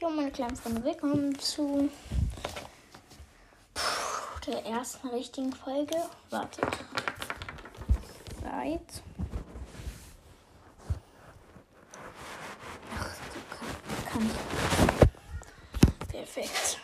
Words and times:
Jo, 0.00 0.08
meine 0.08 0.30
kleinen 0.30 0.56
Freunde, 0.56 0.82
willkommen 0.82 1.38
zu 1.38 1.90
der 4.46 4.64
ersten 4.64 5.08
richtigen 5.08 5.52
Folge. 5.52 5.94
Wartet. 6.30 6.64
Seit. 8.42 8.80
Ach, 12.96 13.14
du 13.34 13.40
kann, 13.54 13.68
kann 14.10 14.30
ich. 16.02 16.08
Perfekt. 16.08 16.80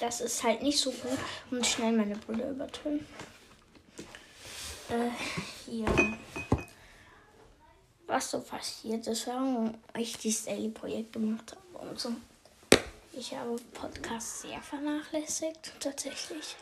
Das 0.00 0.20
ist 0.20 0.42
halt 0.42 0.62
nicht 0.62 0.80
so 0.80 0.90
gut 0.90 1.18
und 1.52 1.64
schnell 1.64 1.92
meine 1.92 2.16
Brille 2.16 2.50
übertönen. 2.50 3.06
Äh, 4.88 5.10
ja 5.70 5.86
was 8.18 8.32
so 8.32 8.40
passiert 8.40 9.06
ist, 9.06 9.28
warum 9.28 9.74
ich 9.96 10.18
dieses 10.18 10.46
Daily-Projekt 10.46 11.12
gemacht 11.12 11.52
habe 11.52 11.88
und 11.88 12.00
so. 12.00 12.10
Ich 13.12 13.32
habe 13.32 13.56
Podcasts 13.72 14.42
sehr 14.42 14.60
vernachlässigt, 14.60 15.72
tatsächlich. 15.78 16.56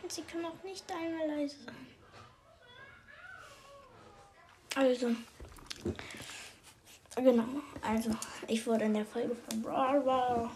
Und 0.00 0.12
sie 0.12 0.22
können 0.22 0.44
auch 0.44 0.62
nicht 0.62 0.84
einmal 0.92 1.26
leise 1.26 1.56
sein. 1.64 1.86
Also, 4.76 5.08
genau, 7.16 7.48
also, 7.82 8.10
ich 8.46 8.64
wurde 8.64 8.84
in 8.84 8.94
der 8.94 9.06
Folge 9.06 9.36
von 9.48 9.62
Brawl 9.62 10.50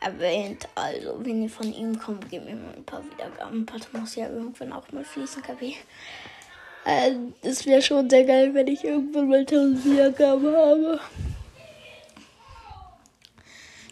erwähnt. 0.00 0.68
Also, 0.74 1.24
wenn 1.24 1.42
ihr 1.42 1.50
von 1.50 1.72
ihm 1.72 1.98
kommt, 1.98 2.28
gebt 2.30 2.44
mir 2.44 2.56
mal 2.56 2.74
ein 2.74 2.84
paar 2.84 3.02
Wiedergaben. 3.04 3.66
Ein 3.68 4.00
muss 4.00 4.16
ja 4.16 4.28
irgendwann 4.28 4.72
auch 4.72 4.90
mal 4.92 5.04
fließen, 5.04 5.42
KP. 5.42 5.74
Äh, 6.84 7.12
es 7.42 7.66
wäre 7.66 7.82
schon 7.82 8.08
sehr 8.08 8.24
geil, 8.24 8.54
wenn 8.54 8.68
ich 8.68 8.84
irgendwann 8.84 9.28
mal 9.28 9.40
1000 9.40 9.84
Wiedergaben 9.84 10.54
habe. 10.54 11.00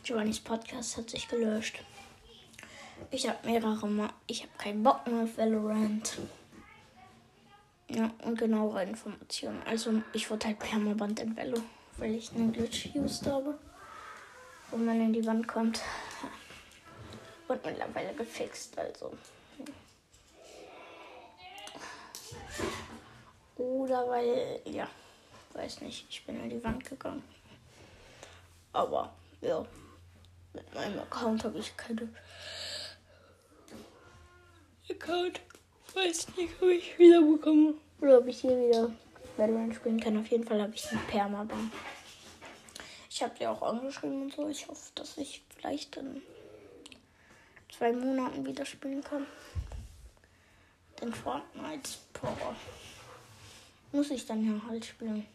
Giovannis 0.02 0.40
Podcast 0.40 0.96
hat 0.96 1.10
sich 1.10 1.26
gelöscht. 1.28 1.80
Ich 3.10 3.28
habe 3.28 3.38
mehrere 3.44 3.88
Mal. 3.88 4.10
Ich 4.26 4.42
habe 4.42 4.52
keinen 4.58 4.82
Bock 4.82 5.06
mehr 5.06 5.24
auf 5.24 5.36
Valorant. 5.36 6.18
Ja, 7.88 8.10
und 8.24 8.38
genauere 8.38 8.82
Informationen. 8.82 9.62
Also, 9.66 10.02
ich 10.12 10.30
wurde 10.30 10.46
halt 10.46 10.58
Permaband 10.58 11.20
in 11.20 11.36
Velo, 11.36 11.58
weil 11.96 12.14
ich 12.14 12.32
einen 12.32 12.52
Glitch 12.52 12.94
used 12.94 13.26
habe 13.26 13.58
wo 14.74 14.78
man 14.78 15.00
in 15.00 15.12
die 15.12 15.24
Wand 15.24 15.46
kommt. 15.46 15.80
Und 17.46 17.64
mittlerweile 17.64 18.14
gefixt, 18.14 18.78
also. 18.78 19.12
Oder 23.56 24.08
weil, 24.08 24.60
ja, 24.64 24.88
weiß 25.52 25.82
nicht, 25.82 26.06
ich 26.08 26.24
bin 26.24 26.42
in 26.42 26.50
die 26.50 26.64
Wand 26.64 26.84
gegangen. 26.84 27.22
Aber, 28.72 29.14
ja, 29.40 29.64
mit 30.52 30.74
meinem 30.74 30.98
Account 31.00 31.44
habe 31.44 31.58
ich 31.58 31.76
keine 31.76 32.08
Account. 34.90 35.40
Weiß 35.94 36.28
nicht, 36.36 36.60
ob 36.60 36.68
ich 36.68 36.98
wieder 36.98 37.22
bekomme. 37.22 37.74
Oder 38.00 38.18
ob 38.18 38.26
ich 38.26 38.40
hier 38.40 38.58
wieder 38.58 38.90
Valorant 39.36 39.74
spielen 39.74 40.00
kann. 40.00 40.18
Auf 40.18 40.26
jeden 40.26 40.44
Fall 40.44 40.60
habe 40.60 40.74
ich 40.74 40.90
einen 40.90 41.06
Permaban. 41.06 41.70
Ich 43.08 43.22
habe 43.22 43.34
sie 43.38 43.46
auch 43.46 43.62
angeschrieben 43.62 44.22
und 44.22 44.32
so. 44.32 44.48
Ich 44.48 44.66
hoffe, 44.66 44.90
dass 44.96 45.16
ich 45.18 45.42
vielleicht 45.56 45.96
in 45.96 46.20
zwei 47.76 47.92
Monaten 47.92 48.46
wieder 48.46 48.64
spielen 48.64 49.02
kann. 49.02 49.26
Den 51.00 51.12
Fortnite 51.12 51.90
Power 52.12 52.54
muss 53.92 54.10
ich 54.10 54.26
dann 54.26 54.44
ja 54.44 54.60
halt 54.68 54.84
spielen. 54.84 55.26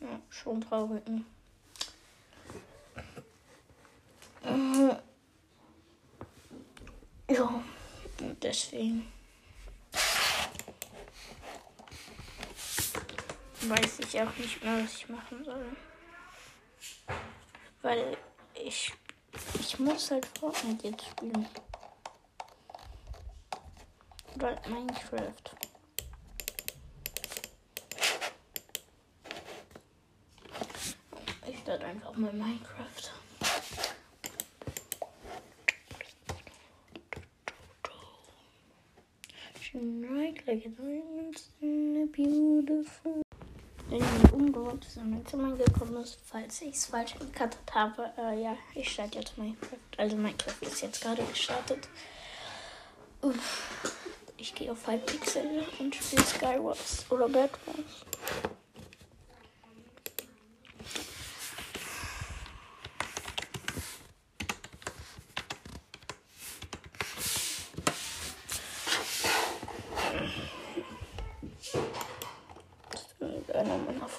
Ja, 0.00 0.20
schon 0.30 0.60
traurig. 0.60 1.02
Ne? 1.08 1.24
Ja, 7.30 7.62
deswegen. 8.42 9.12
weiß 13.60 13.98
ich 14.00 14.20
auch 14.20 14.34
nicht 14.36 14.62
mehr, 14.64 14.82
was 14.82 14.94
ich 14.94 15.08
machen 15.08 15.44
soll. 15.44 15.76
Weil 17.82 18.16
ich, 18.64 18.92
ich 19.60 19.78
muss 19.78 20.10
halt 20.10 20.26
Fortnite 20.38 20.88
jetzt 20.88 21.04
spielen. 21.06 21.46
Oder 24.36 24.60
Minecraft. 24.68 25.32
Ich 31.46 31.58
starte 31.60 31.86
einfach 31.86 32.14
mal 32.16 32.32
Minecraft. 32.32 33.12
Right 39.74 40.42
like 40.46 40.66
a 40.66 40.70
diamond 40.70 41.38
in 43.98 44.04
a 44.04 44.28
beautiful 44.28 44.28
in 44.28 44.28
ein 44.28 44.30
unbewohntes 44.32 44.98
Zimmer 45.30 45.56
gekommen 45.56 45.96
ist, 46.02 46.18
falls 46.24 46.62
ich 46.62 46.74
es 46.74 46.86
falsch 46.86 47.14
gekattet 47.18 47.60
habe. 47.72 48.10
Äh, 48.18 48.42
ja, 48.42 48.56
ich 48.74 48.92
starte 48.92 49.18
jetzt 49.18 49.36
Minecraft. 49.38 49.76
Also 49.96 50.16
Minecraft 50.16 50.56
ist 50.60 50.82
jetzt 50.82 51.00
gerade 51.00 51.22
gestartet. 51.24 51.88
Uff. 53.22 53.94
Ich 54.36 54.54
gehe 54.54 54.70
auf 54.70 54.86
Hypixel 54.86 55.66
und 55.80 55.94
spiele 55.94 56.24
Skywars 56.24 57.06
oder 57.10 57.28
Bad 57.28 57.50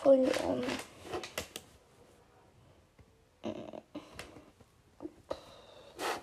Freunde 0.02 0.32
an. 0.46 0.64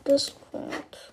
Discord. 0.07 1.11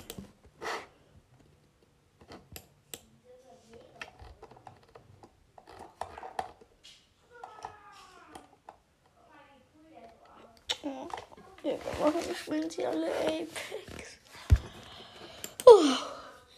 Oh, 10.83 11.07
ja, 11.63 11.73
warum 11.99 12.21
spielen 12.33 12.69
sie 12.69 12.85
alle 12.85 13.07
Apex? 13.07 14.19
Oh, 15.65 15.81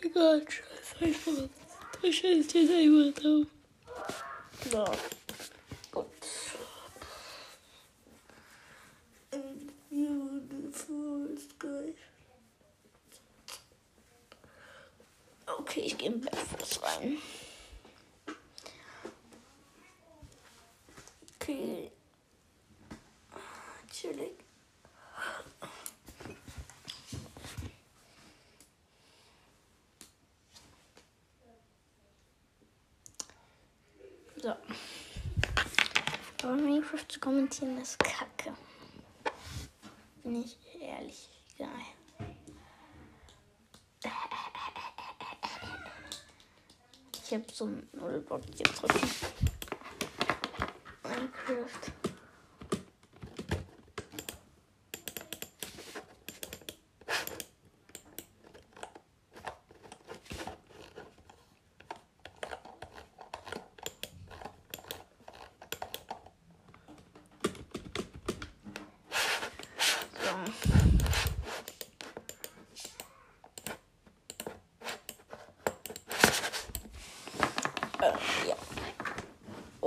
egal, 0.02 0.46
scheiß 0.48 1.02
einfach. 1.02 1.50
Ich 2.04 2.18
scheiß 2.18 2.54
jetzt 2.54 2.72
einfach 2.72 3.22
drauf. 3.22 3.48
So. 4.72 5.25
Okay, 15.76 15.81
ich 15.81 15.98
gehe 15.98 16.09
in 16.09 16.22
Blackfist 16.22 16.81
rein. 16.84 17.18
Okay. 21.36 21.92
Chillig. 23.92 24.38
So. 34.42 34.56
Aber 36.44 36.56
Minecraft 36.56 37.06
zu 37.07 37.19
kommentieren 37.19 37.81
ist 37.81 38.00
kacke. 38.00 38.56
Bin 40.24 40.44
ich 40.44 40.57
ehrlich. 40.80 41.35
Geil. 41.57 41.69
Ich 47.24 47.34
habe 47.34 47.44
so 47.52 47.66
einen 47.66 47.90
Nullbock 47.94 48.42
jetzt 48.56 48.81
drücken. 48.81 49.10
Minecraft. 51.04 52.05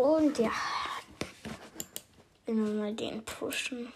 Und 0.08 0.38
ja. 0.38 0.50
Wir 2.46 2.55
mal 2.55 2.94
den 2.94 3.22
pushen. 3.26 3.93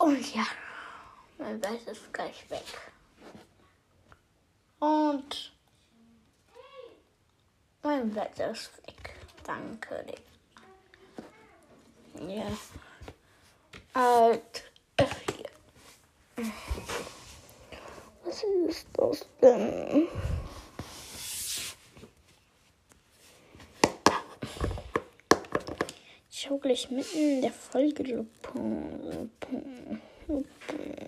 Und 0.00 0.17
ja, 0.34 0.46
mein 1.38 1.62
Weiß 1.62 1.84
ist 1.86 2.12
gleich 2.12 2.48
weg. 2.50 2.64
Und 4.80 5.52
mein 7.82 8.12
Bett 8.12 8.38
ist 8.38 8.70
weg. 8.86 9.14
Danke 9.44 10.04
dir. 10.04 10.18
Ja. 12.28 12.46
Alt. 13.94 14.64
Was 18.24 18.42
ist 18.68 18.86
das 18.92 19.26
denn? 19.40 20.08
Ich 26.30 26.40
schau 26.40 26.58
gleich 26.58 26.90
mitten 26.90 27.16
in 27.16 27.42
der 27.42 27.52
Folge. 27.52 28.26
Ja. 30.28 31.07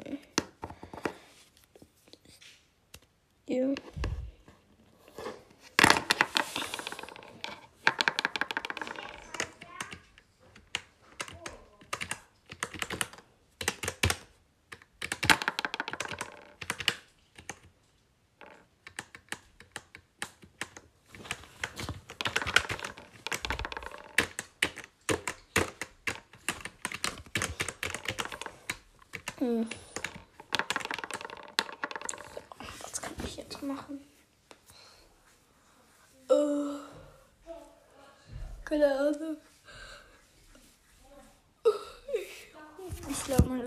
Hm. 29.41 29.67
Was 32.83 33.01
kann 33.01 33.15
ich 33.25 33.37
jetzt 33.37 33.63
machen? 33.63 33.99
Oh. 36.29 36.77
Keine 38.67 38.99
Ahnung. 38.99 39.39
Ich, 43.09 43.25
glaube 43.25 43.49
mal 43.49 43.61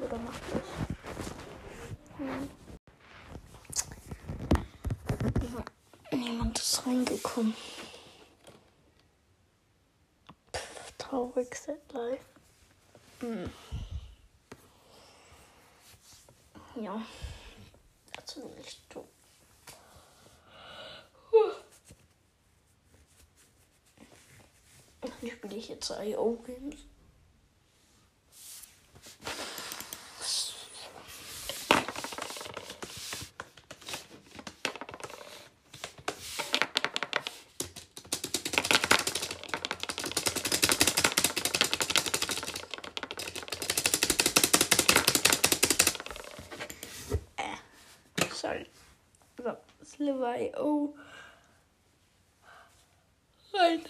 Oder 0.00 0.18
macht 0.18 0.42
das? 0.52 0.68
Hm. 2.18 2.50
Niemand 6.12 6.56
ist 6.56 6.86
reingekommen. 6.86 7.56
Pff, 10.54 10.92
traurig, 10.98 11.52
set 11.56 11.92
live. 11.92 12.39
Hm. 13.20 13.50
Ja, 16.76 17.02
dazu 18.16 18.42
will 18.42 18.64
ich 18.66 18.80
tun. 18.88 19.04
Dann 25.02 25.30
spiele 25.30 25.56
ich 25.56 25.68
jetzt 25.68 25.90
IO-Games. 25.90 26.76
So, 50.00 50.06
Sliver 50.06 50.58
oh. 50.58 50.94
Rein. 53.52 53.82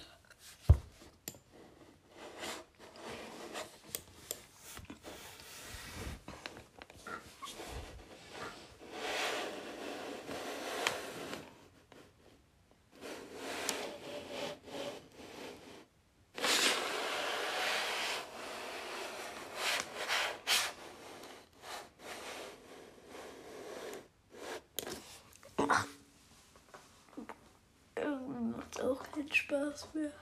Irgendwann 27.97 28.53
macht 28.53 28.77
es 28.77 28.83
auch 28.83 29.10
keinen 29.21 29.33
Spaß 29.33 29.89
mehr. 29.95 30.13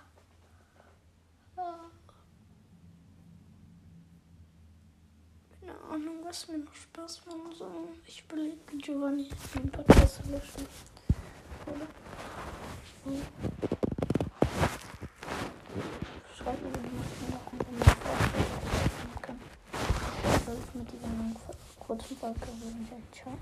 Keine 5.61 5.79
Ahnung, 5.91 6.25
was 6.25 6.49
mir 6.49 6.59
noch 6.59 6.75
Spaß 6.75 7.27
machen 7.27 7.53
soll. 7.57 7.89
Ich 8.07 8.25
überlege, 8.25 8.57
Giovanni 8.79 9.29
den 9.55 9.71
Podcast 9.71 10.17
zu 10.17 10.31
löschen. 10.31 10.67
Oder? 11.67 11.87
Hm. 13.05 13.23
Schreibt 16.37 16.63
mir, 16.63 16.71
was 16.73 16.81
mir 17.21 17.31
noch 17.31 17.53
ein 17.53 17.59
paar 17.79 17.97
Vorschläge 17.97 19.21
kann. 19.23 19.41
Das 20.23 20.55
ich 20.55 20.75
mit 20.75 20.93
diesem 20.93 21.37
kurzen 21.79 22.17
Podcast 22.17 22.61
sagen. 22.61 22.89
Ciao. 23.13 23.33